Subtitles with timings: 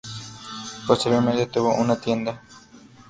[0.87, 2.41] Posteriormente tuvo una tienda.